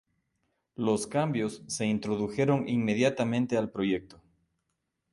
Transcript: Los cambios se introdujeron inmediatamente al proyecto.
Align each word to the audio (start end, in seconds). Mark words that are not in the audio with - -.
Los 0.77 1.05
cambios 1.05 1.61
se 1.67 1.85
introdujeron 1.85 2.67
inmediatamente 2.67 3.55
al 3.55 3.69
proyecto. 3.69 4.19